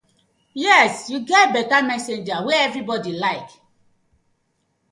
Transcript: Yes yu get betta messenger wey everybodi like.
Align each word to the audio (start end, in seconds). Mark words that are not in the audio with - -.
Yes 0.65 0.95
yu 1.11 1.19
get 1.29 1.47
betta 1.55 1.77
messenger 1.91 2.39
wey 2.47 2.59
everybodi 2.67 3.13
like. 3.23 3.49